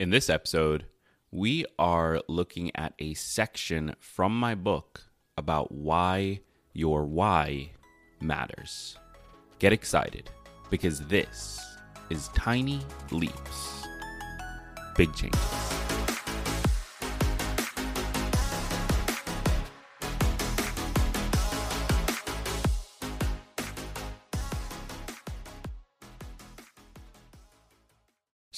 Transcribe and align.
In 0.00 0.08
this 0.08 0.30
episode, 0.30 0.86
we 1.30 1.66
are 1.78 2.22
looking 2.26 2.74
at 2.74 2.94
a 3.00 3.12
section 3.12 3.94
from 4.00 4.34
my 4.34 4.54
book 4.54 5.02
about 5.36 5.72
why 5.72 6.40
your 6.72 7.04
why 7.04 7.72
matters. 8.18 8.96
Get 9.58 9.74
excited 9.74 10.30
because 10.70 11.00
this 11.00 11.60
is 12.08 12.28
Tiny 12.28 12.80
Leaps, 13.10 13.84
Big 14.96 15.14
Changes. 15.14 15.79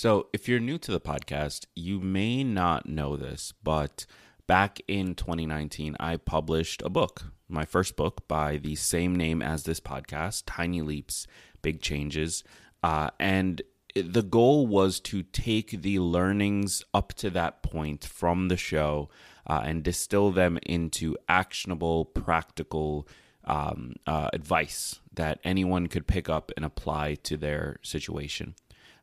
So, 0.02 0.26
if 0.32 0.48
you're 0.48 0.58
new 0.58 0.78
to 0.78 0.90
the 0.90 1.00
podcast, 1.00 1.66
you 1.76 2.00
may 2.00 2.42
not 2.42 2.86
know 2.86 3.16
this, 3.16 3.54
but 3.62 4.04
back 4.48 4.80
in 4.88 5.14
2019, 5.14 5.94
I 6.00 6.16
published 6.16 6.82
a 6.82 6.90
book, 6.90 7.26
my 7.48 7.64
first 7.64 7.94
book 7.94 8.26
by 8.26 8.56
the 8.56 8.74
same 8.74 9.14
name 9.14 9.40
as 9.40 9.62
this 9.62 9.78
podcast, 9.78 10.42
Tiny 10.44 10.82
Leaps, 10.82 11.28
Big 11.62 11.80
Changes. 11.80 12.42
Uh, 12.82 13.10
and 13.20 13.62
the 13.94 14.24
goal 14.24 14.66
was 14.66 14.98
to 14.98 15.22
take 15.22 15.82
the 15.82 16.00
learnings 16.00 16.82
up 16.92 17.12
to 17.14 17.30
that 17.30 17.62
point 17.62 18.04
from 18.04 18.48
the 18.48 18.56
show 18.56 19.08
uh, 19.46 19.62
and 19.64 19.84
distill 19.84 20.32
them 20.32 20.58
into 20.66 21.16
actionable, 21.28 22.06
practical 22.06 23.06
um, 23.44 23.94
uh, 24.08 24.30
advice 24.32 25.00
that 25.14 25.38
anyone 25.44 25.86
could 25.86 26.08
pick 26.08 26.28
up 26.28 26.50
and 26.56 26.64
apply 26.64 27.14
to 27.22 27.36
their 27.36 27.78
situation. 27.82 28.56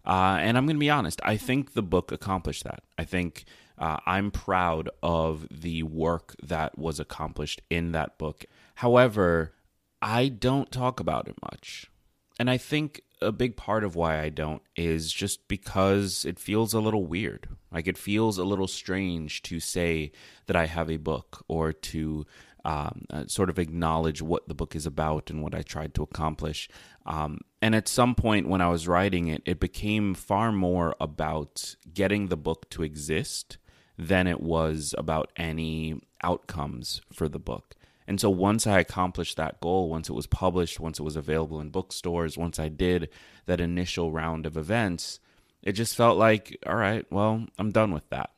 Uh, 0.10 0.40
and 0.42 0.58
I'm 0.58 0.66
going 0.66 0.76
to 0.76 0.80
be 0.80 0.90
honest, 0.90 1.22
I 1.24 1.38
think 1.38 1.74
the 1.74 1.84
book 1.84 2.12
accomplished 2.12 2.64
that. 2.64 2.82
I 2.98 3.04
think 3.04 3.46
uh, 3.78 3.98
I'm 4.08 4.32
proud 4.32 4.90
of 5.04 5.48
the 5.52 5.84
work 5.84 6.36
that 6.42 6.80
was 6.80 7.00
accomplished 7.00 7.62
in 7.70 7.92
that 7.92 8.18
book. 8.18 8.46
However, 8.74 9.54
I 10.02 10.30
don't 10.30 10.72
talk 10.72 11.00
about 11.00 11.28
it 11.28 11.36
much. 11.44 11.92
And 12.40 12.50
I 12.50 12.58
think 12.58 13.02
a 13.22 13.32
big 13.32 13.56
part 13.56 13.84
of 13.84 13.96
why 13.96 14.20
I 14.20 14.30
don't 14.30 14.64
is 14.76 15.14
just 15.14 15.48
because 15.48 16.26
it 16.26 16.40
feels 16.40 16.74
a 16.74 16.80
little 16.80 17.06
weird. 17.06 17.48
Like 17.72 17.88
it 17.88 17.98
feels 17.98 18.40
a 18.40 18.44
little 18.44 18.68
strange 18.68 19.44
to 19.44 19.60
say 19.60 20.12
that 20.48 20.56
I 20.56 20.66
have 20.66 20.90
a 20.90 20.98
book 20.98 21.46
or 21.48 21.72
to 21.72 22.26
um, 22.70 23.06
uh, 23.10 23.26
sort 23.26 23.50
of 23.50 23.58
acknowledge 23.58 24.22
what 24.22 24.48
the 24.48 24.54
book 24.54 24.76
is 24.76 24.86
about 24.86 25.32
and 25.32 25.42
what 25.42 25.56
I 25.56 25.64
tried 25.64 25.96
to 25.96 26.04
accomplish. 26.04 26.70
Um, 27.04 27.40
and 27.64 27.74
at 27.74 27.88
some 27.88 28.14
point 28.14 28.48
when 28.48 28.62
I 28.62 28.70
was 28.70 28.88
writing 28.88 29.28
it, 29.28 29.42
it 29.44 29.60
became 29.60 30.14
far 30.14 30.52
more 30.52 30.96
about 31.02 31.76
getting 31.92 32.28
the 32.28 32.38
book 32.38 32.70
to 32.70 32.84
exist 32.84 33.58
than 33.98 34.28
it 34.28 34.40
was 34.40 34.94
about 35.00 35.32
any 35.36 36.00
outcomes 36.24 37.02
for 37.12 37.28
the 37.28 37.40
book. 37.40 37.74
And 38.08 38.22
so 38.22 38.30
once 38.30 38.68
I 38.68 38.80
accomplished 38.80 39.38
that 39.38 39.60
goal, 39.62 39.90
once 39.90 40.08
it 40.08 40.14
was 40.14 40.28
published, 40.28 40.80
once 40.80 41.00
it 41.00 41.04
was 41.04 41.16
available 41.16 41.60
in 41.60 41.70
bookstores, 41.70 42.38
once 42.38 42.60
I 42.60 42.68
did 42.70 43.10
that 43.48 43.60
initial 43.60 44.12
round 44.12 44.46
of 44.46 44.56
events, 44.56 45.20
it 45.64 45.72
just 45.72 45.96
felt 45.96 46.20
like, 46.20 46.56
all 46.68 46.76
right, 46.76 47.06
well, 47.10 47.48
I'm 47.58 47.72
done 47.72 47.92
with 47.92 48.08
that. 48.12 48.30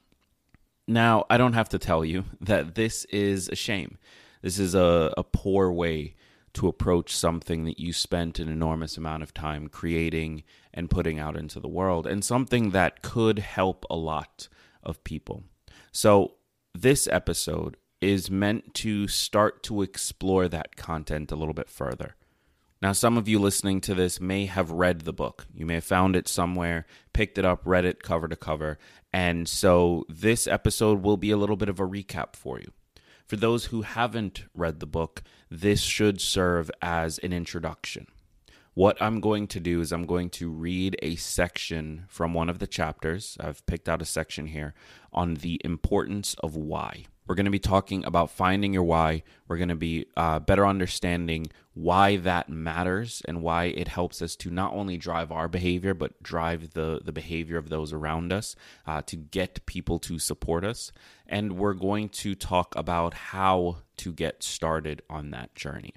Now, 0.87 1.25
I 1.29 1.37
don't 1.37 1.53
have 1.53 1.69
to 1.69 1.79
tell 1.79 2.03
you 2.03 2.25
that 2.41 2.75
this 2.75 3.05
is 3.05 3.49
a 3.49 3.55
shame. 3.55 3.97
This 4.41 4.59
is 4.59 4.75
a, 4.75 5.13
a 5.17 5.23
poor 5.23 5.71
way 5.71 6.15
to 6.53 6.67
approach 6.67 7.15
something 7.15 7.63
that 7.63 7.79
you 7.79 7.93
spent 7.93 8.39
an 8.39 8.49
enormous 8.49 8.97
amount 8.97 9.23
of 9.23 9.33
time 9.33 9.67
creating 9.67 10.43
and 10.73 10.89
putting 10.89 11.17
out 11.17 11.37
into 11.37 11.59
the 11.59 11.67
world, 11.67 12.05
and 12.05 12.25
something 12.25 12.71
that 12.71 13.01
could 13.01 13.39
help 13.39 13.85
a 13.89 13.95
lot 13.95 14.49
of 14.83 15.03
people. 15.03 15.43
So, 15.91 16.35
this 16.73 17.07
episode 17.07 17.77
is 18.01 18.31
meant 18.31 18.73
to 18.73 19.07
start 19.07 19.61
to 19.63 19.81
explore 19.81 20.47
that 20.47 20.75
content 20.75 21.31
a 21.31 21.35
little 21.35 21.53
bit 21.53 21.69
further. 21.69 22.15
Now, 22.81 22.93
some 22.93 23.15
of 23.15 23.27
you 23.27 23.37
listening 23.37 23.79
to 23.81 23.93
this 23.93 24.19
may 24.19 24.47
have 24.47 24.71
read 24.71 25.01
the 25.01 25.13
book. 25.13 25.45
You 25.53 25.67
may 25.67 25.75
have 25.75 25.83
found 25.83 26.15
it 26.15 26.27
somewhere, 26.27 26.87
picked 27.13 27.37
it 27.37 27.45
up, 27.45 27.61
read 27.63 27.85
it 27.85 28.01
cover 28.01 28.27
to 28.27 28.35
cover. 28.35 28.79
And 29.13 29.47
so 29.47 30.03
this 30.09 30.47
episode 30.47 31.03
will 31.03 31.17
be 31.17 31.29
a 31.29 31.37
little 31.37 31.57
bit 31.57 31.69
of 31.69 31.79
a 31.79 31.87
recap 31.87 32.35
for 32.35 32.59
you. 32.59 32.71
For 33.27 33.35
those 33.35 33.65
who 33.65 33.83
haven't 33.83 34.45
read 34.55 34.79
the 34.79 34.87
book, 34.87 35.21
this 35.49 35.81
should 35.81 36.19
serve 36.19 36.71
as 36.81 37.19
an 37.19 37.33
introduction. 37.33 38.07
What 38.73 38.99
I'm 38.99 39.19
going 39.19 39.47
to 39.49 39.59
do 39.59 39.79
is 39.81 39.91
I'm 39.91 40.05
going 40.05 40.31
to 40.31 40.49
read 40.49 40.97
a 41.03 41.17
section 41.17 42.05
from 42.07 42.33
one 42.33 42.49
of 42.49 42.57
the 42.57 42.67
chapters. 42.67 43.37
I've 43.39 43.63
picked 43.67 43.89
out 43.89 44.01
a 44.01 44.05
section 44.05 44.47
here 44.47 44.73
on 45.13 45.35
the 45.35 45.61
importance 45.63 46.35
of 46.39 46.55
why. 46.55 47.05
We're 47.27 47.35
going 47.35 47.45
to 47.45 47.51
be 47.51 47.59
talking 47.59 48.03
about 48.03 48.31
finding 48.31 48.73
your 48.73 48.83
why. 48.83 49.23
We're 49.47 49.57
going 49.57 49.69
to 49.69 49.75
be 49.75 50.07
uh, 50.17 50.39
better 50.39 50.65
understanding 50.65 51.47
why 51.73 52.17
that 52.17 52.49
matters 52.49 53.21
and 53.25 53.41
why 53.41 53.65
it 53.65 53.87
helps 53.87 54.21
us 54.21 54.35
to 54.37 54.49
not 54.49 54.73
only 54.73 54.97
drive 54.97 55.31
our 55.31 55.47
behavior, 55.47 55.93
but 55.93 56.21
drive 56.21 56.71
the, 56.73 56.99
the 57.03 57.13
behavior 57.13 57.57
of 57.57 57.69
those 57.69 57.93
around 57.93 58.33
us 58.33 58.55
uh, 58.85 59.01
to 59.03 59.15
get 59.15 59.65
people 59.65 59.99
to 59.99 60.19
support 60.19 60.65
us. 60.65 60.91
And 61.25 61.57
we're 61.57 61.73
going 61.73 62.09
to 62.09 62.35
talk 62.35 62.75
about 62.75 63.13
how 63.13 63.77
to 63.97 64.11
get 64.11 64.43
started 64.43 65.01
on 65.09 65.31
that 65.31 65.55
journey. 65.55 65.93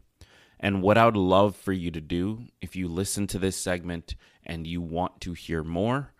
And 0.60 0.82
what 0.82 0.96
I 0.96 1.04
would 1.04 1.16
love 1.16 1.56
for 1.56 1.72
you 1.72 1.90
to 1.90 2.00
do, 2.00 2.44
if 2.62 2.76
you 2.76 2.88
listen 2.88 3.26
to 3.28 3.38
this 3.38 3.56
segment 3.56 4.14
and 4.44 4.66
you 4.66 4.80
want 4.80 5.20
to 5.22 5.32
hear 5.32 5.64
more, 5.64 6.13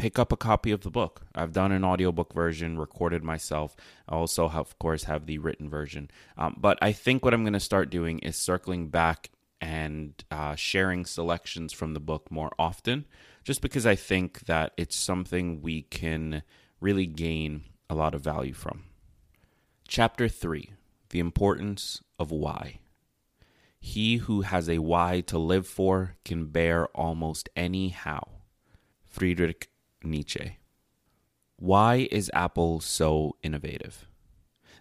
pick 0.00 0.18
up 0.18 0.32
a 0.32 0.36
copy 0.36 0.70
of 0.70 0.80
the 0.80 0.90
book. 0.90 1.26
I've 1.34 1.52
done 1.52 1.72
an 1.72 1.84
audiobook 1.84 2.32
version, 2.32 2.78
recorded 2.78 3.22
myself. 3.22 3.76
I 4.08 4.14
also, 4.14 4.48
have, 4.48 4.60
of 4.62 4.78
course, 4.78 5.04
have 5.04 5.26
the 5.26 5.36
written 5.36 5.68
version. 5.68 6.10
Um, 6.38 6.56
but 6.58 6.78
I 6.80 6.92
think 6.92 7.22
what 7.22 7.34
I'm 7.34 7.42
going 7.42 7.52
to 7.52 7.60
start 7.60 7.90
doing 7.90 8.18
is 8.20 8.34
circling 8.34 8.88
back 8.88 9.30
and 9.60 10.14
uh, 10.30 10.54
sharing 10.54 11.04
selections 11.04 11.74
from 11.74 11.92
the 11.92 12.00
book 12.00 12.30
more 12.30 12.50
often, 12.58 13.04
just 13.44 13.60
because 13.60 13.84
I 13.84 13.94
think 13.94 14.46
that 14.46 14.72
it's 14.78 14.96
something 14.96 15.60
we 15.60 15.82
can 15.82 16.44
really 16.80 17.06
gain 17.06 17.64
a 17.90 17.94
lot 17.94 18.14
of 18.14 18.22
value 18.22 18.54
from. 18.54 18.84
Chapter 19.86 20.28
3 20.28 20.70
The 21.10 21.18
Importance 21.18 22.00
of 22.18 22.30
Why. 22.30 22.80
He 23.78 24.16
who 24.16 24.42
has 24.42 24.66
a 24.66 24.78
why 24.78 25.20
to 25.26 25.38
live 25.38 25.66
for 25.66 26.16
can 26.24 26.46
bear 26.46 26.86
almost 26.88 27.50
any 27.54 27.90
how. 27.90 28.28
Friedrich 29.06 29.70
Nietzsche. 30.04 30.58
Why 31.56 32.08
is 32.10 32.30
Apple 32.32 32.80
so 32.80 33.36
innovative? 33.42 34.06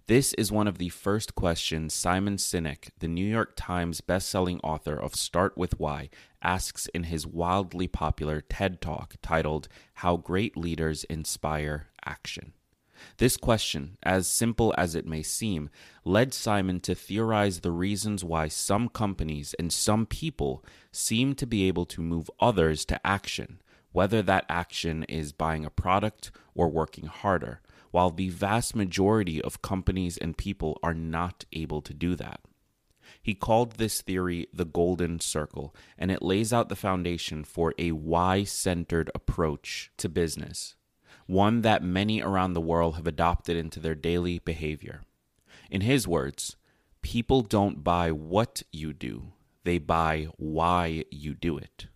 This 0.07 0.33
is 0.33 0.51
one 0.51 0.67
of 0.67 0.79
the 0.79 0.89
first 0.89 1.35
questions 1.35 1.93
Simon 1.93 2.37
Sinek, 2.37 2.89
the 2.97 3.07
New 3.07 3.25
York 3.25 3.53
Times 3.55 4.01
bestselling 4.01 4.59
author 4.63 4.95
of 4.95 5.13
Start 5.13 5.55
With 5.55 5.79
Why, 5.79 6.09
asks 6.41 6.87
in 6.87 7.03
his 7.03 7.27
wildly 7.27 7.87
popular 7.87 8.41
TED 8.41 8.81
Talk 8.81 9.17
titled 9.21 9.67
How 9.95 10.17
Great 10.17 10.57
Leaders 10.57 11.03
Inspire 11.03 11.89
Action. 12.05 12.53
This 13.17 13.37
question, 13.37 13.97
as 14.01 14.27
simple 14.27 14.73
as 14.77 14.95
it 14.95 15.05
may 15.05 15.21
seem, 15.21 15.69
led 16.03 16.33
Simon 16.33 16.79
to 16.81 16.95
theorize 16.95 17.59
the 17.59 17.71
reasons 17.71 18.23
why 18.23 18.47
some 18.47 18.89
companies 18.89 19.53
and 19.59 19.71
some 19.71 20.05
people 20.05 20.65
seem 20.91 21.35
to 21.35 21.45
be 21.45 21.67
able 21.67 21.85
to 21.85 22.01
move 22.01 22.31
others 22.39 22.83
to 22.85 23.05
action 23.05 23.61
whether 23.91 24.21
that 24.21 24.45
action 24.49 25.03
is 25.03 25.31
buying 25.31 25.65
a 25.65 25.69
product 25.69 26.31
or 26.53 26.69
working 26.69 27.05
harder, 27.05 27.61
while 27.91 28.09
the 28.09 28.29
vast 28.29 28.75
majority 28.75 29.41
of 29.41 29.61
companies 29.61 30.17
and 30.17 30.37
people 30.37 30.79
are 30.83 30.93
not 30.93 31.45
able 31.51 31.81
to 31.81 31.93
do 31.93 32.15
that. 32.15 32.41
He 33.21 33.33
called 33.33 33.73
this 33.73 34.01
theory 34.01 34.47
the 34.53 34.65
golden 34.65 35.19
circle, 35.19 35.75
and 35.97 36.11
it 36.11 36.21
lays 36.21 36.53
out 36.53 36.69
the 36.69 36.75
foundation 36.75 37.43
for 37.43 37.73
a 37.77 37.91
why 37.91 38.43
centered 38.43 39.09
approach 39.15 39.91
to 39.97 40.07
business, 40.07 40.75
one 41.25 41.61
that 41.61 41.83
many 41.83 42.21
around 42.21 42.53
the 42.53 42.61
world 42.61 42.95
have 42.95 43.07
adopted 43.07 43.57
into 43.57 43.79
their 43.79 43.95
daily 43.95 44.39
behavior. 44.39 45.01
In 45.69 45.81
his 45.81 46.07
words, 46.07 46.55
people 47.01 47.41
don't 47.41 47.83
buy 47.83 48.11
what 48.11 48.63
you 48.71 48.93
do, 48.93 49.33
they 49.63 49.79
buy 49.79 50.27
why 50.37 51.03
you 51.11 51.33
do 51.33 51.57
it. 51.57 51.87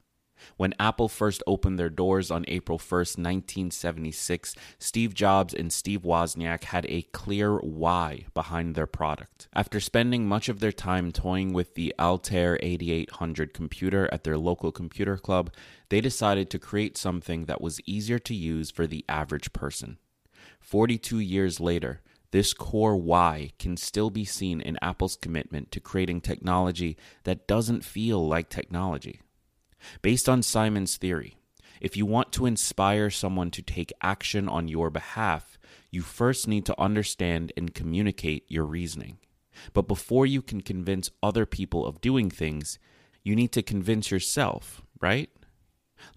When 0.57 0.73
Apple 0.79 1.09
first 1.09 1.43
opened 1.47 1.77
their 1.77 1.89
doors 1.89 2.31
on 2.31 2.45
April 2.47 2.77
1st, 2.77 3.17
1976, 3.17 4.55
Steve 4.79 5.13
Jobs 5.13 5.53
and 5.53 5.71
Steve 5.71 6.01
Wozniak 6.01 6.65
had 6.65 6.85
a 6.87 7.03
clear 7.13 7.57
why 7.57 8.25
behind 8.33 8.75
their 8.75 8.87
product. 8.87 9.47
After 9.53 9.79
spending 9.79 10.27
much 10.27 10.49
of 10.49 10.59
their 10.59 10.71
time 10.71 11.11
toying 11.11 11.53
with 11.53 11.75
the 11.75 11.93
Altair 11.99 12.59
8800 12.61 13.53
computer 13.53 14.09
at 14.11 14.23
their 14.23 14.37
local 14.37 14.71
computer 14.71 15.17
club, 15.17 15.51
they 15.89 16.01
decided 16.01 16.49
to 16.49 16.59
create 16.59 16.97
something 16.97 17.45
that 17.45 17.61
was 17.61 17.81
easier 17.85 18.19
to 18.19 18.33
use 18.33 18.71
for 18.71 18.87
the 18.87 19.05
average 19.07 19.53
person. 19.53 19.97
42 20.59 21.19
years 21.19 21.59
later, 21.59 22.01
this 22.31 22.51
core 22.51 22.97
why 22.97 23.51
can 23.59 23.77
still 23.77 24.09
be 24.09 24.25
seen 24.25 24.59
in 24.59 24.79
Apple's 24.81 25.15
commitment 25.15 25.71
to 25.71 25.79
creating 25.79 26.21
technology 26.21 26.97
that 27.25 27.47
doesn't 27.47 27.85
feel 27.85 28.27
like 28.27 28.49
technology. 28.49 29.21
Based 30.01 30.29
on 30.29 30.41
Simon's 30.41 30.97
theory, 30.97 31.37
If 31.83 31.97
you 31.97 32.05
want 32.05 32.31
to 32.33 32.45
inspire 32.45 33.09
someone 33.09 33.51
to 33.51 33.61
take 33.61 33.91
action 34.01 34.47
on 34.47 34.69
your 34.69 34.89
behalf, 34.89 35.59
you 35.91 36.01
first 36.01 36.47
need 36.47 36.65
to 36.67 36.81
understand 36.81 37.51
and 37.57 37.75
communicate 37.75 38.45
your 38.47 38.63
reasoning. 38.63 39.17
But 39.73 39.89
before 39.89 40.25
you 40.25 40.41
can 40.41 40.61
convince 40.61 41.11
other 41.21 41.45
people 41.45 41.85
of 41.85 41.99
doing 41.99 42.29
things, 42.29 42.79
you 43.21 43.35
need 43.35 43.51
to 43.51 43.61
convince 43.61 44.11
yourself, 44.11 44.81
right? 45.01 45.29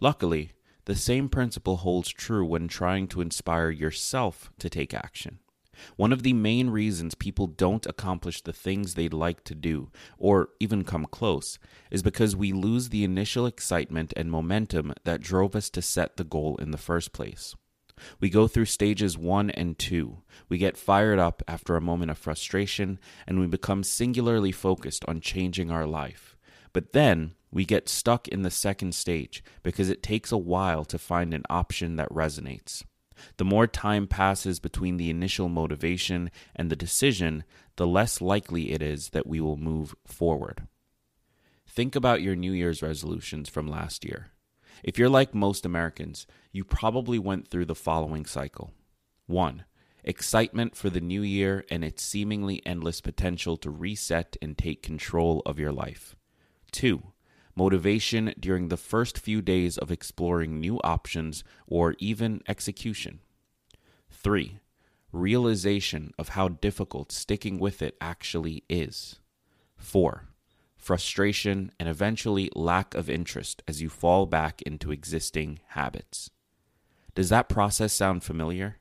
Luckily, 0.01 0.53
the 0.85 0.95
same 0.95 1.29
principle 1.29 1.79
holds 1.79 2.11
true 2.11 2.47
when 2.47 2.69
trying 2.69 3.09
to 3.09 3.21
inspire 3.21 3.71
yourself 3.71 4.53
to 4.61 4.71
take 4.71 4.95
action. 4.95 5.41
One 5.97 6.13
of 6.13 6.23
the 6.23 6.33
main 6.33 6.71
reasons 6.71 7.15
people 7.15 7.47
don't 7.47 7.87
accomplish 7.87 8.43
the 8.43 8.53
things 8.53 8.95
they'd 8.95 9.13
like 9.13 9.45
to 9.45 9.55
do, 9.55 9.91
or 10.19 10.51
even 10.61 10.85
come 10.85 11.07
close, 11.07 11.59
is 11.91 12.03
because 12.03 12.35
we 12.35 12.53
lose 12.53 12.89
the 12.89 13.05
initial 13.05 13.47
excitement 13.47 14.13
and 14.17 14.31
momentum 14.31 14.93
that 15.05 15.21
drove 15.21 15.57
us 15.57 15.71
to 15.71 15.83
set 15.83 16.17
the 16.17 16.25
goal 16.25 16.57
in 16.57 16.71
the 16.71 16.79
first 16.79 17.13
place. 17.13 17.55
We 18.21 18.29
go 18.29 18.47
through 18.47 18.67
stages 18.67 19.17
one 19.17 19.51
and 19.51 19.79
two. 19.79 20.19
We 20.49 20.59
get 20.59 20.77
fired 20.77 21.19
up 21.19 21.43
after 21.49 21.77
a 21.77 21.81
moment 21.81 22.11
of 22.11 22.19
frustration, 22.19 22.99
and 23.27 23.41
we 23.41 23.47
become 23.47 23.83
singularly 23.83 24.53
focused 24.53 25.05
on 25.07 25.21
changing 25.21 25.71
our 25.71 25.87
life. 25.87 26.37
But 26.73 26.93
then 26.93 27.35
we 27.51 27.65
get 27.65 27.89
stuck 27.89 28.29
in 28.29 28.43
the 28.43 28.51
second 28.51 28.95
stage 28.95 29.43
because 29.63 29.89
it 29.89 30.03
takes 30.03 30.31
a 30.31 30.37
while 30.37 30.85
to 30.85 30.99
find 30.99 31.33
an 31.33 31.45
option 31.49 31.97
that 31.97 32.11
resonates. 32.11 32.85
The 33.37 33.45
more 33.45 33.67
time 33.67 34.07
passes 34.07 34.61
between 34.61 34.97
the 34.97 35.11
initial 35.11 35.49
motivation 35.49 36.31
and 36.55 36.71
the 36.71 36.77
decision, 36.77 37.45
the 37.77 37.87
less 37.87 38.21
likely 38.21 38.73
it 38.73 38.83
is 38.83 39.11
that 39.11 39.27
we 39.27 39.41
will 39.41 39.57
move 39.57 39.95
forward. 40.07 40.67
Think 41.67 41.95
about 41.95 42.23
your 42.23 42.37
New 42.37 42.53
Year's 42.53 42.83
resolutions 42.83 43.49
from 43.49 43.67
last 43.67 44.05
year. 44.05 44.29
If 44.83 44.99
you're 44.99 45.09
like 45.09 45.35
most 45.35 45.67
Americans, 45.67 46.27
you 46.53 46.65
probably 46.65 47.19
went 47.19 47.49
through 47.49 47.67
the 47.67 47.75
following 47.75 48.25
cycle 48.25 48.73
1. 49.27 49.65
Excitement 50.05 50.77
for 50.77 50.89
the 50.89 51.01
new 51.01 51.23
year 51.23 51.65
and 51.71 51.85
its 51.85 52.03
seemingly 52.03 52.65
endless 52.65 53.01
potential 53.01 53.57
to 53.57 53.71
reset 53.71 54.37
and 54.41 54.57
take 54.57 54.83
control 54.83 55.43
of 55.45 55.59
your 55.59 55.73
life. 55.73 56.15
2. 56.73 57.03
Motivation 57.57 58.35
during 58.39 58.69
the 58.69 58.77
first 58.77 59.19
few 59.19 59.41
days 59.41 59.79
of 59.79 59.91
exploring 59.91 60.61
new 60.61 60.79
options 60.85 61.43
or 61.67 61.97
even 61.99 62.43
execution. 62.47 63.21
3. 64.11 64.61
Realization 65.11 66.13
of 66.19 66.31
how 66.31 66.49
difficult 66.49 67.11
sticking 67.11 67.59
with 67.59 67.81
it 67.83 67.97
actually 68.01 68.63
is. 68.69 69.21
4 69.77 70.29
frustration, 70.87 71.73
and 71.81 71.89
eventually 71.89 72.49
lack 72.55 72.95
of 72.95 73.11
interest 73.11 73.61
as 73.67 73.83
you 73.83 73.89
fall 73.89 74.25
back 74.25 74.63
into 74.63 74.93
existing 74.93 75.59
habits. 75.71 76.31
Does 77.17 77.29
that 77.31 77.49
process 77.49 77.93
sound 77.93 78.23
familiar? 78.23 78.77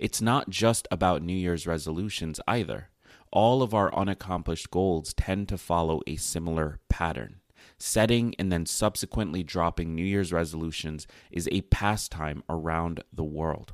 It's 0.00 0.20
not 0.20 0.50
just 0.50 0.88
about 0.90 1.22
New 1.22 1.36
Year's 1.36 1.64
resolutions 1.64 2.40
either. 2.48 2.88
All 3.30 3.62
of 3.62 3.72
our 3.72 3.94
unaccomplished 3.94 4.72
goals 4.72 5.14
tend 5.14 5.48
to 5.50 5.58
follow 5.58 6.00
a 6.08 6.16
similar 6.16 6.80
pattern. 6.88 7.37
Setting 7.78 8.34
and 8.38 8.50
then 8.50 8.66
subsequently 8.66 9.42
dropping 9.42 9.94
New 9.94 10.04
Year's 10.04 10.32
resolutions 10.32 11.06
is 11.30 11.48
a 11.50 11.62
pastime 11.62 12.42
around 12.48 13.04
the 13.12 13.24
world. 13.24 13.72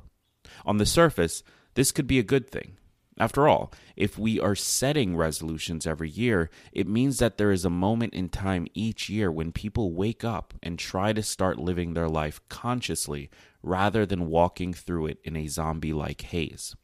On 0.65 0.77
the 0.77 0.85
surface, 0.85 1.43
this 1.73 1.91
could 1.91 2.07
be 2.07 2.19
a 2.19 2.23
good 2.23 2.49
thing. 2.49 2.77
After 3.17 3.47
all, 3.47 3.71
if 3.95 4.19
we 4.19 4.41
are 4.41 4.55
setting 4.55 5.15
resolutions 5.15 5.87
every 5.87 6.09
year, 6.09 6.49
it 6.73 6.87
means 6.87 7.19
that 7.19 7.37
there 7.37 7.51
is 7.51 7.63
a 7.63 7.69
moment 7.69 8.13
in 8.13 8.27
time 8.27 8.67
each 8.73 9.09
year 9.09 9.31
when 9.31 9.53
people 9.53 9.93
wake 9.93 10.25
up 10.25 10.53
and 10.61 10.77
try 10.77 11.13
to 11.13 11.23
start 11.23 11.57
living 11.57 11.93
their 11.93 12.09
life 12.09 12.41
consciously 12.49 13.29
rather 13.63 14.05
than 14.05 14.27
walking 14.27 14.73
through 14.73 15.07
it 15.07 15.19
in 15.23 15.37
a 15.37 15.47
zombie 15.47 15.93
like 15.93 16.21
haze. 16.21 16.75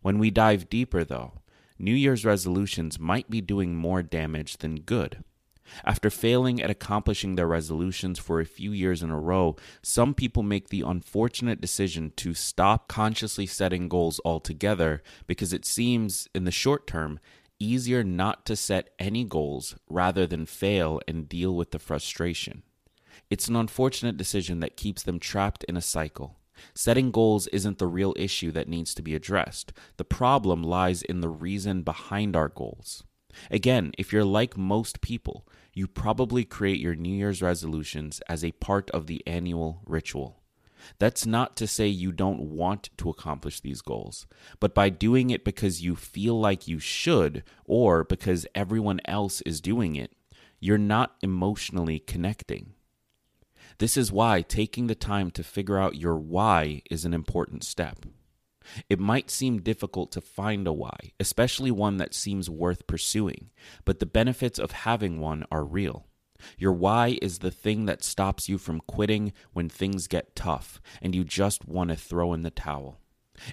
When 0.00 0.18
we 0.20 0.30
dive 0.30 0.70
deeper, 0.70 1.02
though, 1.02 1.34
New 1.76 1.94
Year's 1.94 2.24
resolutions 2.24 3.00
might 3.00 3.28
be 3.28 3.40
doing 3.40 3.74
more 3.74 4.02
damage 4.02 4.58
than 4.58 4.76
good. 4.76 5.24
After 5.84 6.10
failing 6.10 6.60
at 6.62 6.70
accomplishing 6.70 7.34
their 7.34 7.46
resolutions 7.46 8.18
for 8.18 8.40
a 8.40 8.46
few 8.46 8.72
years 8.72 9.02
in 9.02 9.10
a 9.10 9.18
row, 9.18 9.56
some 9.82 10.14
people 10.14 10.42
make 10.42 10.68
the 10.68 10.82
unfortunate 10.82 11.60
decision 11.60 12.12
to 12.16 12.34
stop 12.34 12.88
consciously 12.88 13.46
setting 13.46 13.88
goals 13.88 14.20
altogether 14.24 15.02
because 15.26 15.52
it 15.52 15.64
seems, 15.64 16.28
in 16.34 16.44
the 16.44 16.50
short 16.50 16.86
term, 16.86 17.20
easier 17.58 18.04
not 18.04 18.46
to 18.46 18.56
set 18.56 18.90
any 18.98 19.24
goals 19.24 19.76
rather 19.88 20.26
than 20.26 20.46
fail 20.46 21.00
and 21.08 21.28
deal 21.28 21.54
with 21.54 21.70
the 21.72 21.78
frustration. 21.78 22.62
It's 23.30 23.48
an 23.48 23.56
unfortunate 23.56 24.16
decision 24.16 24.60
that 24.60 24.76
keeps 24.76 25.02
them 25.02 25.18
trapped 25.18 25.64
in 25.64 25.76
a 25.76 25.82
cycle. 25.82 26.36
Setting 26.74 27.10
goals 27.10 27.46
isn't 27.48 27.78
the 27.78 27.86
real 27.86 28.14
issue 28.16 28.50
that 28.52 28.68
needs 28.68 28.94
to 28.94 29.02
be 29.02 29.14
addressed. 29.14 29.72
The 29.96 30.04
problem 30.04 30.62
lies 30.62 31.02
in 31.02 31.20
the 31.20 31.28
reason 31.28 31.82
behind 31.82 32.34
our 32.34 32.48
goals. 32.48 33.04
Again, 33.50 33.92
if 33.98 34.12
you're 34.12 34.24
like 34.24 34.56
most 34.56 35.00
people, 35.00 35.46
you 35.78 35.86
probably 35.86 36.44
create 36.44 36.80
your 36.80 36.96
New 36.96 37.14
Year's 37.14 37.40
resolutions 37.40 38.20
as 38.28 38.44
a 38.44 38.50
part 38.50 38.90
of 38.90 39.06
the 39.06 39.24
annual 39.28 39.80
ritual. 39.86 40.42
That's 40.98 41.24
not 41.24 41.56
to 41.56 41.68
say 41.68 41.86
you 41.86 42.10
don't 42.10 42.40
want 42.40 42.90
to 42.98 43.08
accomplish 43.08 43.60
these 43.60 43.80
goals, 43.80 44.26
but 44.58 44.74
by 44.74 44.88
doing 44.90 45.30
it 45.30 45.44
because 45.44 45.82
you 45.82 45.94
feel 45.94 46.38
like 46.38 46.66
you 46.66 46.80
should 46.80 47.44
or 47.64 48.02
because 48.02 48.44
everyone 48.56 49.00
else 49.04 49.40
is 49.42 49.60
doing 49.60 49.94
it, 49.94 50.12
you're 50.58 50.78
not 50.78 51.14
emotionally 51.22 52.00
connecting. 52.00 52.74
This 53.78 53.96
is 53.96 54.10
why 54.10 54.42
taking 54.42 54.88
the 54.88 54.96
time 54.96 55.30
to 55.32 55.44
figure 55.44 55.78
out 55.78 55.94
your 55.94 56.16
why 56.16 56.82
is 56.90 57.04
an 57.04 57.14
important 57.14 57.62
step. 57.62 58.04
It 58.88 58.98
might 58.98 59.30
seem 59.30 59.62
difficult 59.62 60.12
to 60.12 60.20
find 60.20 60.66
a 60.66 60.72
why, 60.72 61.12
especially 61.18 61.70
one 61.70 61.96
that 61.98 62.14
seems 62.14 62.50
worth 62.50 62.86
pursuing, 62.86 63.50
but 63.84 63.98
the 63.98 64.06
benefits 64.06 64.58
of 64.58 64.72
having 64.72 65.20
one 65.20 65.44
are 65.50 65.64
real. 65.64 66.06
Your 66.56 66.72
why 66.72 67.18
is 67.20 67.38
the 67.38 67.50
thing 67.50 67.86
that 67.86 68.04
stops 68.04 68.48
you 68.48 68.58
from 68.58 68.80
quitting 68.86 69.32
when 69.52 69.68
things 69.68 70.06
get 70.06 70.36
tough 70.36 70.80
and 71.02 71.14
you 71.14 71.24
just 71.24 71.66
want 71.66 71.90
to 71.90 71.96
throw 71.96 72.32
in 72.32 72.42
the 72.42 72.50
towel. 72.50 73.00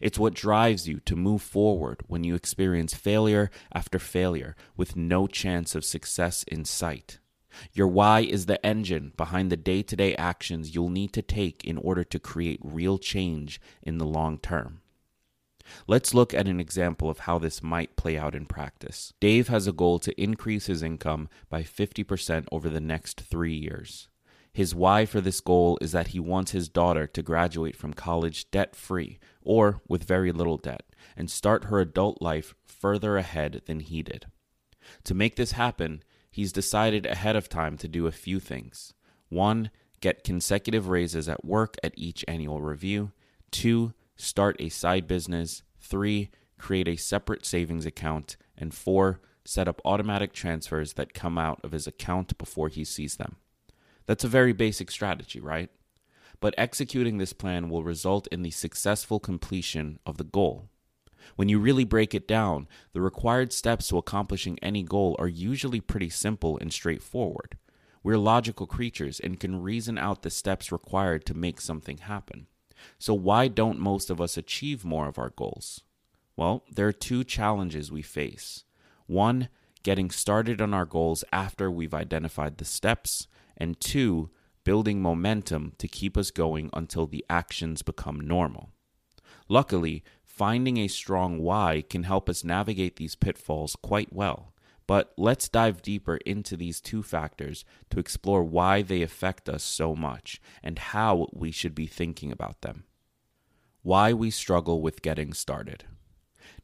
It's 0.02 0.20
what 0.20 0.34
drives 0.34 0.88
you 0.88 1.00
to 1.02 1.16
move 1.16 1.42
forward 1.42 2.02
when 2.08 2.24
you 2.24 2.36
experience 2.36 2.94
failure 2.94 3.52
after 3.74 4.00
failure 4.00 4.56
with 4.76 4.96
no 4.96 5.28
chance 5.28 5.76
of 5.76 5.86
success 5.86 6.44
in 6.48 6.66
sight. 6.66 7.20
Your 7.72 7.88
why 7.88 8.22
is 8.22 8.46
the 8.48 8.64
engine 8.66 9.14
behind 9.16 9.52
the 9.52 9.58
day 9.58 9.82
to 9.84 9.96
day 9.96 10.16
actions 10.16 10.76
you'll 10.76 10.90
need 10.90 11.14
to 11.14 11.22
take 11.22 11.64
in 11.64 11.78
order 11.78 12.04
to 12.04 12.20
create 12.20 12.60
real 12.64 12.98
change 12.98 13.62
in 13.82 13.98
the 13.98 14.06
long 14.06 14.38
term. 14.40 14.82
Let's 15.88 16.14
look 16.14 16.34
at 16.34 16.48
an 16.48 16.60
example 16.60 17.10
of 17.10 17.20
how 17.20 17.40
this 17.40 17.64
might 17.64 17.96
play 17.96 18.18
out 18.18 18.36
in 18.36 18.46
practice. 18.46 19.14
Dave 19.20 19.48
has 19.48 19.68
a 19.68 19.74
goal 19.74 20.00
to 20.00 20.22
increase 20.22 20.68
his 20.68 20.84
income 20.84 21.30
by 21.50 21.64
50% 21.64 22.46
over 22.52 22.70
the 22.70 22.82
next 22.82 23.22
three 23.22 23.56
years. 23.56 24.08
His 24.56 24.74
why 24.74 25.06
for 25.06 25.20
this 25.20 25.42
goal 25.42 25.78
is 25.82 25.92
that 25.92 26.08
he 26.08 26.20
wants 26.20 26.52
his 26.52 26.70
daughter 26.70 27.08
to 27.08 27.22
graduate 27.22 27.76
from 27.76 27.94
college 27.94 28.50
debt 28.52 28.74
free 28.74 29.20
or 29.42 29.82
with 29.88 30.06
very 30.06 30.32
little 30.32 30.58
debt 30.58 30.84
and 31.18 31.30
start 31.30 31.66
her 31.66 31.82
adult 31.82 32.22
life 32.22 32.56
further 32.64 33.18
ahead 33.18 33.64
than 33.66 33.82
he 33.82 34.02
did. 34.02 34.28
To 35.04 35.14
make 35.14 35.36
this 35.36 35.52
happen, 35.52 36.04
he's 36.32 36.54
decided 36.54 37.06
ahead 37.06 37.36
of 37.36 37.50
time 37.50 37.78
to 37.80 37.90
do 37.90 38.08
a 38.08 38.14
few 38.14 38.40
things. 38.40 38.94
One, 39.28 39.72
get 40.00 40.24
consecutive 40.24 40.88
raises 40.88 41.28
at 41.28 41.44
work 41.44 41.76
at 41.84 41.94
each 41.98 42.24
annual 42.26 42.62
review. 42.62 43.12
Two, 43.52 43.94
start 44.16 44.56
a 44.60 44.70
side 44.70 45.08
business. 45.08 45.64
Three, 45.80 46.30
create 46.58 46.88
a 46.88 46.96
separate 46.96 47.46
savings 47.46 47.86
account. 47.86 48.38
And 48.58 48.74
four, 48.74 49.22
set 49.44 49.68
up 49.68 49.82
automatic 49.86 50.34
transfers 50.34 50.94
that 50.94 51.14
come 51.14 51.38
out 51.38 51.60
of 51.64 51.72
his 51.72 51.88
account 51.88 52.38
before 52.38 52.70
he 52.70 52.84
sees 52.84 53.16
them. 53.18 53.36
That's 54.06 54.24
a 54.24 54.30
very 54.30 54.54
basic 54.54 54.92
strategy, 54.92 55.40
right? 55.40 55.70
But 56.40 56.56
executing 56.58 57.18
this 57.18 57.34
plan 57.34 57.70
will 57.70 57.84
result 57.84 58.28
in 58.28 58.42
the 58.42 58.52
successful 58.52 59.20
completion 59.20 60.00
of 60.06 60.18
the 60.18 60.24
goal. 60.24 60.70
When 61.36 61.50
you 61.50 61.60
really 61.60 61.86
break 61.86 62.14
it 62.14 62.28
down, 62.28 62.68
the 62.94 63.02
required 63.02 63.52
steps 63.52 63.88
to 63.88 63.98
accomplishing 63.98 64.60
any 64.62 64.84
goal 64.84 65.16
are 65.18 65.28
usually 65.28 65.82
pretty 65.82 66.10
simple 66.10 66.58
and 66.60 66.72
straightforward. 66.72 67.58
We're 68.04 68.18
logical 68.18 68.68
creatures 68.68 69.20
and 69.20 69.40
can 69.40 69.62
reason 69.62 69.98
out 69.98 70.22
the 70.22 70.30
steps 70.30 70.72
required 70.72 71.26
to 71.26 71.34
make 71.34 71.60
something 71.60 71.98
happen. 71.98 72.46
So, 72.98 73.14
why 73.14 73.48
don't 73.48 73.80
most 73.80 74.10
of 74.10 74.20
us 74.20 74.38
achieve 74.38 74.86
more 74.86 75.08
of 75.08 75.18
our 75.18 75.30
goals? 75.30 75.82
Well, 76.36 76.64
there 76.70 76.88
are 76.88 76.94
two 76.94 77.24
challenges 77.24 77.92
we 77.92 78.02
face. 78.02 78.64
One, 79.08 79.50
getting 79.84 80.10
started 80.10 80.60
on 80.62 80.74
our 80.74 80.86
goals 80.86 81.24
after 81.32 81.70
we've 81.70 81.94
identified 81.94 82.58
the 82.58 82.66
steps, 82.66 83.28
and 83.56 83.80
two, 83.80 84.32
building 84.64 85.02
momentum 85.02 85.74
to 85.78 85.88
keep 85.88 86.18
us 86.18 86.32
going 86.32 86.70
until 86.74 87.06
the 87.06 87.24
actions 87.30 87.84
become 87.84 88.20
normal. 88.20 88.72
Luckily, 89.48 90.04
finding 90.24 90.78
a 90.78 90.88
strong 90.88 91.38
why 91.38 91.84
can 91.88 92.04
help 92.04 92.28
us 92.28 92.44
navigate 92.44 92.96
these 92.96 93.16
pitfalls 93.16 93.78
quite 93.82 94.12
well, 94.12 94.55
But 94.88 95.14
let's 95.18 95.50
dive 95.50 95.82
deeper 95.82 96.18
into 96.18 96.56
these 96.56 96.80
two 96.80 97.02
factors 97.02 97.66
to 97.90 98.00
explore 98.00 98.44
why 98.44 98.82
they 98.82 99.02
affect 99.02 99.50
us 99.50 99.64
so 99.64 99.96
much 99.96 100.40
and 100.64 100.78
how 100.78 101.28
we 101.34 101.52
should 101.52 101.74
be 101.74 101.88
thinking 101.88 102.32
about 102.32 102.62
them. 102.62 102.84
Why 103.82 104.14
we 104.14 104.30
struggle 104.30 104.82
with 104.82 105.02
getting 105.02 105.34
started. 105.34 105.86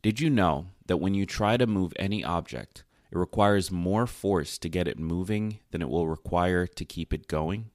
Did 0.02 0.20
you 0.20 0.30
know 0.30 0.68
that 0.86 0.98
when 0.98 1.14
you 1.14 1.26
try 1.26 1.58
to 1.58 1.68
move 1.68 1.94
any 1.98 2.24
object, 2.24 2.84
it 3.12 3.18
requires 3.18 3.72
more 3.72 4.08
force 4.08 4.58
to 4.60 4.70
get 4.70 4.88
it 4.88 5.00
moving 5.00 5.60
than 5.72 5.82
it 5.82 5.90
will 5.90 6.08
require 6.08 6.66
to 6.68 6.86
keep 6.86 7.14
it 7.14 7.28
going? 7.28 7.72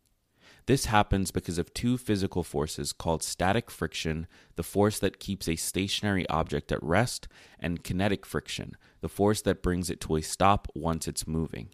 This 0.66 0.86
happens 0.86 1.30
because 1.30 1.58
of 1.58 1.72
two 1.72 1.96
physical 1.96 2.42
forces 2.42 2.92
called 2.92 3.22
static 3.22 3.70
friction, 3.70 4.26
the 4.56 4.64
force 4.64 4.98
that 4.98 5.20
keeps 5.20 5.48
a 5.48 5.54
stationary 5.54 6.28
object 6.28 6.72
at 6.72 6.82
rest, 6.82 7.28
and 7.60 7.84
kinetic 7.84 8.26
friction, 8.26 8.76
the 9.00 9.08
force 9.08 9.40
that 9.42 9.62
brings 9.62 9.90
it 9.90 10.00
to 10.02 10.16
a 10.16 10.22
stop 10.22 10.66
once 10.74 11.06
it's 11.06 11.26
moving. 11.26 11.68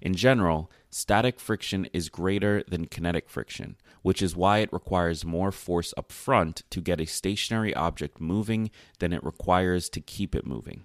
In 0.00 0.14
general, 0.14 0.70
static 0.90 1.38
friction 1.38 1.88
is 1.92 2.08
greater 2.08 2.64
than 2.66 2.86
kinetic 2.86 3.28
friction, 3.28 3.76
which 4.00 4.22
is 4.22 4.34
why 4.34 4.58
it 4.58 4.72
requires 4.72 5.26
more 5.26 5.52
force 5.52 5.92
up 5.98 6.10
front 6.10 6.62
to 6.70 6.80
get 6.80 7.00
a 7.00 7.06
stationary 7.06 7.74
object 7.74 8.18
moving 8.18 8.70
than 8.98 9.12
it 9.12 9.24
requires 9.24 9.90
to 9.90 10.00
keep 10.00 10.34
it 10.34 10.46
moving. 10.46 10.84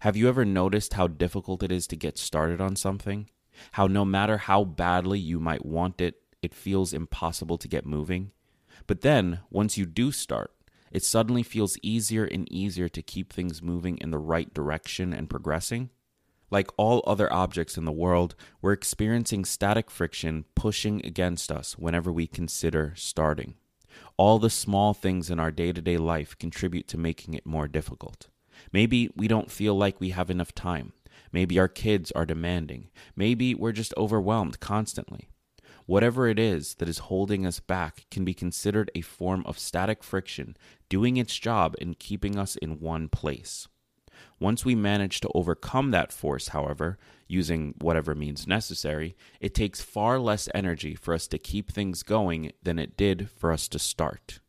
Have 0.00 0.16
you 0.16 0.28
ever 0.28 0.44
noticed 0.46 0.94
how 0.94 1.08
difficult 1.08 1.62
it 1.62 1.72
is 1.72 1.86
to 1.88 1.96
get 1.96 2.18
started 2.18 2.60
on 2.60 2.74
something? 2.74 3.28
How 3.72 3.86
no 3.86 4.04
matter 4.04 4.38
how 4.38 4.64
badly 4.64 5.18
you 5.18 5.40
might 5.40 5.64
want 5.64 6.00
it, 6.00 6.16
it 6.46 6.54
feels 6.54 6.92
impossible 6.92 7.58
to 7.58 7.66
get 7.66 7.84
moving. 7.84 8.30
But 8.86 9.00
then, 9.00 9.40
once 9.50 9.76
you 9.76 9.84
do 9.84 10.12
start, 10.12 10.52
it 10.92 11.02
suddenly 11.02 11.42
feels 11.42 11.76
easier 11.82 12.24
and 12.24 12.50
easier 12.52 12.88
to 12.88 13.02
keep 13.02 13.32
things 13.32 13.60
moving 13.60 13.98
in 13.98 14.12
the 14.12 14.18
right 14.18 14.54
direction 14.54 15.12
and 15.12 15.28
progressing. 15.28 15.90
Like 16.48 16.70
all 16.76 17.02
other 17.04 17.32
objects 17.32 17.76
in 17.76 17.84
the 17.84 17.90
world, 17.90 18.36
we're 18.62 18.72
experiencing 18.72 19.44
static 19.44 19.90
friction 19.90 20.44
pushing 20.54 21.04
against 21.04 21.50
us 21.50 21.76
whenever 21.76 22.12
we 22.12 22.28
consider 22.28 22.92
starting. 22.94 23.56
All 24.16 24.38
the 24.38 24.48
small 24.48 24.94
things 24.94 25.28
in 25.28 25.40
our 25.40 25.50
day 25.50 25.72
to 25.72 25.82
day 25.82 25.96
life 25.96 26.38
contribute 26.38 26.86
to 26.88 26.96
making 26.96 27.34
it 27.34 27.44
more 27.44 27.66
difficult. 27.66 28.28
Maybe 28.72 29.10
we 29.16 29.26
don't 29.26 29.50
feel 29.50 29.74
like 29.74 30.00
we 30.00 30.10
have 30.10 30.30
enough 30.30 30.54
time. 30.54 30.92
Maybe 31.32 31.58
our 31.58 31.66
kids 31.68 32.12
are 32.12 32.24
demanding. 32.24 32.90
Maybe 33.16 33.52
we're 33.52 33.72
just 33.72 33.92
overwhelmed 33.96 34.60
constantly. 34.60 35.28
Whatever 35.86 36.26
it 36.26 36.40
is 36.40 36.74
that 36.74 36.88
is 36.88 36.98
holding 36.98 37.46
us 37.46 37.60
back 37.60 38.06
can 38.10 38.24
be 38.24 38.34
considered 38.34 38.90
a 38.94 39.02
form 39.02 39.44
of 39.46 39.56
static 39.56 40.02
friction 40.02 40.56
doing 40.88 41.16
its 41.16 41.38
job 41.38 41.76
in 41.80 41.94
keeping 41.94 42.36
us 42.36 42.56
in 42.56 42.80
one 42.80 43.08
place. 43.08 43.68
Once 44.40 44.64
we 44.64 44.74
manage 44.74 45.20
to 45.20 45.30
overcome 45.32 45.92
that 45.92 46.12
force, 46.12 46.48
however, 46.48 46.98
using 47.28 47.72
whatever 47.80 48.16
means 48.16 48.48
necessary, 48.48 49.16
it 49.40 49.54
takes 49.54 49.80
far 49.80 50.18
less 50.18 50.48
energy 50.52 50.96
for 50.96 51.14
us 51.14 51.28
to 51.28 51.38
keep 51.38 51.70
things 51.70 52.02
going 52.02 52.50
than 52.60 52.80
it 52.80 52.96
did 52.96 53.30
for 53.30 53.52
us 53.52 53.68
to 53.68 53.78
start. 53.78 54.40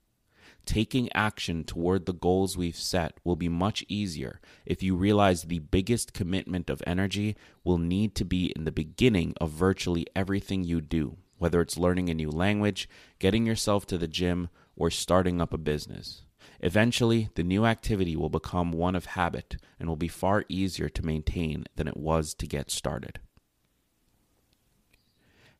Taking 0.66 1.08
action 1.14 1.64
toward 1.64 2.06
the 2.06 2.14
goals 2.14 2.58
we've 2.58 2.76
set 2.76 3.20
will 3.24 3.38
be 3.38 3.48
much 3.48 3.86
easier 3.88 4.42
if 4.66 4.82
you 4.82 4.96
realize 4.96 5.44
the 5.44 5.60
biggest 5.60 6.14
commitment 6.14 6.70
of 6.70 6.82
energy 6.88 7.38
will 7.64 7.78
need 7.78 8.16
to 8.16 8.26
be 8.26 8.52
in 8.56 8.66
the 8.66 8.72
beginning 8.72 9.36
of 9.40 9.52
virtually 9.52 10.08
everything 10.16 10.64
you 10.64 10.82
do 10.82 11.18
whether 11.38 11.62
it's 11.62 11.78
learning 11.78 12.10
a 12.10 12.14
new 12.14 12.30
language, 12.30 12.90
getting 13.20 13.46
yourself 13.46 13.86
to 13.88 13.98
the 13.98 14.08
gym, 14.08 14.50
or 14.76 14.90
starting 14.90 15.42
up 15.42 15.54
a 15.54 15.58
business. 15.58 16.24
Eventually, 16.60 17.30
the 17.36 17.44
new 17.44 17.66
activity 17.66 18.16
will 18.16 18.30
become 18.30 18.72
one 18.72 18.96
of 18.96 19.06
habit 19.06 19.58
and 19.80 19.88
will 19.88 19.96
be 19.96 20.08
far 20.08 20.46
easier 20.50 20.90
to 20.90 21.06
maintain 21.06 21.66
than 21.76 21.88
it 21.88 21.98
was 21.98 22.34
to 22.36 22.48
get 22.48 22.72
started. 22.72 23.20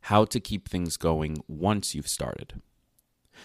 How 0.02 0.26
to 0.26 0.40
keep 0.40 0.68
things 0.68 0.98
going 0.98 1.44
once 1.48 1.94
you've 1.94 2.08
started. 2.08 2.62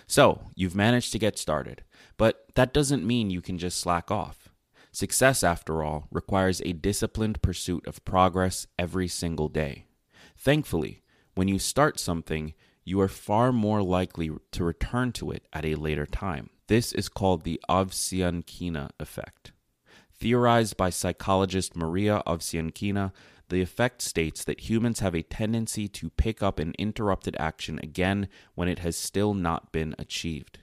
So, 0.07 0.51
you've 0.55 0.75
managed 0.75 1.13
to 1.13 1.19
get 1.19 1.39
started, 1.39 1.83
but 2.17 2.47
that 2.55 2.73
doesn't 2.73 3.07
mean 3.07 3.31
you 3.31 3.43
can 3.43 3.59
just 3.59 3.79
slack 3.79 4.11
off. 4.11 4.49
Success, 4.91 5.43
after 5.43 5.83
all, 5.83 6.07
requires 6.11 6.61
a 6.63 6.73
disciplined 6.73 7.43
pursuit 7.43 7.87
of 7.87 8.05
progress 8.05 8.67
every 8.79 9.09
single 9.09 9.49
day. 9.49 9.87
Thankfully, 10.37 11.03
when 11.35 11.49
you 11.49 11.59
start 11.59 11.99
something, 11.99 12.55
you 12.85 13.01
are 13.01 13.09
far 13.09 13.53
more 13.53 13.83
likely 13.83 14.31
to 14.51 14.65
return 14.65 15.13
to 15.13 15.31
it 15.31 15.47
at 15.53 15.65
a 15.65 15.77
later 15.77 16.07
time. 16.07 16.51
This 16.67 16.93
is 16.93 17.09
called 17.09 17.45
the 17.45 17.61
Ovsiankina 17.69 18.91
effect. 18.99 19.53
Theorized 20.15 20.77
by 20.77 20.91
psychologist 20.91 21.77
Maria 21.77 22.23
Ovsiankina, 22.27 23.13
the 23.49 23.63
effect 23.63 24.03
states 24.03 24.45
that 24.45 24.69
humans 24.69 25.01
have 25.01 25.15
a 25.15 25.23
tendency 25.23 25.89
to 25.89 26.11
pick 26.11 26.43
up 26.43 26.59
an 26.59 26.75
interrupted 26.79 27.37
action 27.39 27.79
again 27.83 28.29
when 28.55 28.69
it 28.69 28.79
has 28.81 28.97
still 28.97 29.35
not 29.35 29.73
been 29.73 29.95
achieved. 29.99 30.59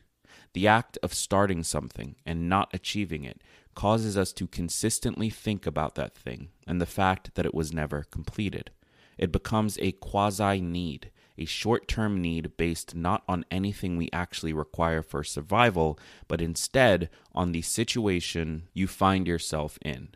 The 0.54 0.68
act 0.68 0.98
of 1.04 1.14
starting 1.14 1.64
something 1.64 2.16
and 2.26 2.50
not 2.50 2.70
achieving 2.74 3.24
it 3.24 3.42
causes 3.76 4.18
us 4.18 4.34
to 4.34 4.48
consistently 4.48 5.30
think 5.30 5.66
about 5.66 5.96
that 5.96 6.16
thing 6.16 6.50
and 6.66 6.82
the 6.82 6.86
fact 6.86 7.36
that 7.36 7.46
it 7.46 7.54
was 7.54 7.72
never 7.72 8.04
completed 8.04 8.72
it 9.20 9.32
becomes 9.34 9.78
a 9.78 9.92
quasi 9.92 10.62
need, 10.62 11.12
a 11.38 11.46
short 11.46 11.88
term 11.88 12.22
need 12.22 12.56
based 12.58 12.96
not 12.96 13.24
on 13.28 13.46
anything 13.52 13.98
we 13.98 14.10
actually 14.12 14.54
require 14.54 15.04
for 15.04 15.24
survival, 15.24 16.00
but 16.28 16.42
instead 16.42 17.10
on 17.36 17.52
the 17.52 17.62
situation 17.62 18.70
you 18.74 18.88
find 18.88 19.28
yourself 19.28 19.78
in. 19.84 20.10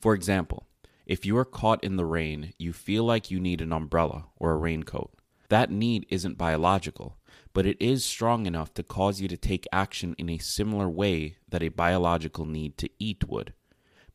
For 0.00 0.14
example, 0.14 0.66
if 1.06 1.24
you 1.24 1.36
are 1.38 1.44
caught 1.44 1.82
in 1.84 1.96
the 1.96 2.04
rain, 2.04 2.52
you 2.58 2.72
feel 2.72 3.04
like 3.04 3.30
you 3.30 3.40
need 3.40 3.60
an 3.60 3.72
umbrella 3.72 4.26
or 4.36 4.52
a 4.52 4.56
raincoat. 4.56 5.12
That 5.48 5.70
need 5.70 6.06
isn't 6.08 6.38
biological, 6.38 7.18
but 7.52 7.66
it 7.66 7.76
is 7.80 8.04
strong 8.04 8.46
enough 8.46 8.74
to 8.74 8.82
cause 8.82 9.20
you 9.20 9.28
to 9.28 9.36
take 9.36 9.66
action 9.72 10.14
in 10.18 10.28
a 10.28 10.38
similar 10.38 10.88
way 10.88 11.36
that 11.48 11.62
a 11.62 11.68
biological 11.68 12.44
need 12.44 12.78
to 12.78 12.90
eat 12.98 13.28
would. 13.28 13.52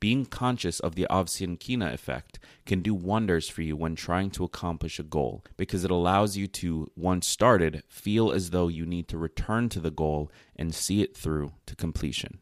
Being 0.05 0.27
conscious 0.27 0.79
of 0.79 0.93
the 0.93 1.07
Ovsiankina 1.09 1.91
effect 1.91 2.37
can 2.67 2.83
do 2.83 2.93
wonders 2.93 3.49
for 3.49 3.63
you 3.63 3.75
when 3.75 3.95
trying 3.95 4.29
to 4.37 4.43
accomplish 4.43 4.99
a 4.99 5.03
goal 5.03 5.43
because 5.57 5.83
it 5.83 5.89
allows 5.89 6.37
you 6.37 6.45
to, 6.45 6.91
once 6.95 7.25
started, 7.25 7.81
feel 7.87 8.31
as 8.31 8.51
though 8.51 8.67
you 8.67 8.85
need 8.85 9.07
to 9.07 9.17
return 9.17 9.67
to 9.69 9.79
the 9.79 9.89
goal 9.89 10.31
and 10.55 10.75
see 10.75 11.01
it 11.01 11.17
through 11.17 11.53
to 11.65 11.75
completion. 11.75 12.37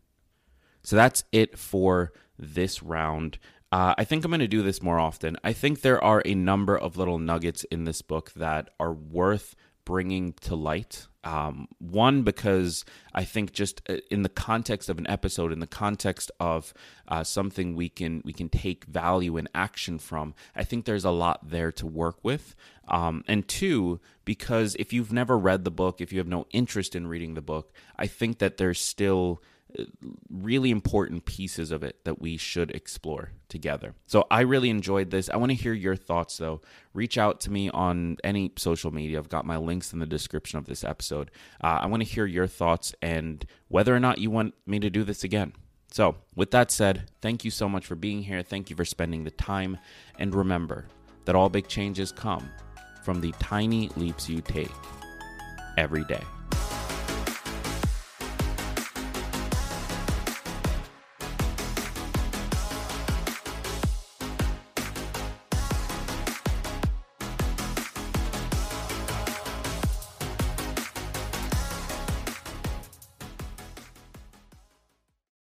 So 0.82 0.98
that's 0.98 1.24
it 1.32 1.58
for 1.58 2.12
this 2.38 2.84
round. 2.84 3.40
Uh, 3.72 3.96
I 3.98 4.04
think 4.04 4.26
I'm 4.26 4.32
going 4.32 4.42
to 4.42 4.48
do 4.50 4.62
this 4.62 4.84
more 4.84 5.00
often. 5.00 5.38
I 5.42 5.54
think 5.54 5.80
there 5.80 6.04
are 6.04 6.22
a 6.26 6.36
number 6.36 6.78
of 6.78 6.98
little 6.98 7.18
nuggets 7.18 7.64
in 7.72 7.86
this 7.86 8.02
book 8.02 8.34
that 8.34 8.72
are 8.78 8.92
worth 8.92 9.56
bringing 9.86 10.34
to 10.42 10.58
light. 10.58 11.08
Um, 11.24 11.68
one, 11.80 12.24
because 12.24 12.84
I 13.14 13.24
think 13.24 13.54
just 13.54 13.82
uh, 13.90 13.98
in 14.12 14.24
the 14.24 14.30
context 14.30 14.90
of 14.90 14.98
an 14.98 15.08
episode, 15.08 15.54
in 15.54 15.60
the 15.60 15.68
context 15.68 16.32
of 16.40 16.74
uh, 17.08 17.24
something 17.24 17.76
we 17.76 17.90
can 17.90 18.22
we 18.26 18.34
can 18.34 18.50
take 18.50 18.86
value 18.86 19.38
and 19.38 19.50
action 19.56 20.00
from, 20.00 20.34
I 20.56 20.64
think 20.64 20.86
there's 20.86 21.06
a 21.06 21.12
lot 21.12 21.50
there 21.50 21.72
to 21.74 21.88
work 21.88 22.18
with. 22.24 22.56
Um, 22.88 23.24
and 23.28 23.48
two, 23.48 24.02
because 24.26 24.76
if 24.76 24.92
you've 24.92 25.14
never 25.14 25.38
read 25.38 25.64
the 25.64 25.72
book, 25.72 26.02
if 26.02 26.12
you 26.12 26.20
have 26.20 26.28
no 26.28 26.46
interest 26.52 26.96
in 26.96 27.08
reading 27.08 27.34
the 27.34 27.42
book, 27.42 27.72
I 27.98 28.08
think 28.08 28.40
that 28.40 28.58
there's 28.58 28.82
still 28.82 29.42
really 30.30 30.72
important 30.72 31.26
pieces 31.26 31.72
of 31.72 31.84
it 31.84 32.04
that 32.04 32.22
we 32.22 32.38
should 32.38 32.72
explore 32.72 33.32
together. 33.50 33.94
So 34.06 34.26
I 34.30 34.42
really 34.42 34.70
enjoyed 34.70 35.12
this. 35.12 35.30
I 35.30 35.38
want 35.38 35.52
to 35.52 35.56
hear 35.56 35.74
your 35.74 35.96
thoughts 35.96 36.38
though. 36.38 36.62
Reach 36.94 37.18
out 37.18 37.40
to 37.42 37.52
me 37.52 37.70
on 37.70 38.18
any 38.24 38.52
social 38.58 38.92
media. 38.92 39.18
I've 39.18 39.30
got 39.30 39.46
my 39.46 39.58
links 39.58 39.94
in 39.94 40.00
the 40.00 40.06
description 40.06 40.60
of 40.60 40.66
this 40.66 40.84
episode. 40.84 41.32
Uh, 41.64 41.80
I 41.82 41.88
want 41.88 42.04
to 42.04 42.10
hear 42.10 42.26
your 42.26 42.48
thoughts 42.48 42.94
and 43.02 43.46
whether 43.68 43.96
or 43.96 44.00
not 44.00 44.18
you 44.18 44.32
want 44.32 44.54
me 44.66 44.80
to 44.80 44.90
do 44.90 45.04
this 45.04 45.24
again. 45.24 45.54
So, 45.92 46.16
with 46.36 46.50
that 46.52 46.72
said, 46.72 47.12
thank 47.22 47.46
you 47.46 47.52
so 47.52 47.70
much 47.70 47.86
for 47.86 47.94
being 47.94 48.24
here. 48.24 48.42
Thank 48.42 48.72
you 48.72 48.76
for 48.76 48.84
spending 48.84 49.24
the 49.24 49.32
time. 49.32 49.78
And 50.18 50.34
remember 50.34 50.88
that 51.26 51.36
all 51.36 51.50
big 51.50 51.68
changes 51.68 52.12
come 52.12 52.50
from 53.04 53.22
the 53.22 53.32
tiny 53.34 53.90
leaps 53.96 54.28
you 54.28 54.42
take 54.42 54.72
every 55.78 56.04
day. 56.06 56.24